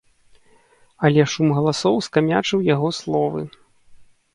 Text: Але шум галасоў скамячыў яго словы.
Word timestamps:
Але 1.09 1.27
шум 1.35 1.47
галасоў 1.59 1.95
скамячыў 2.09 2.59
яго 2.75 2.87
словы. 3.05 3.41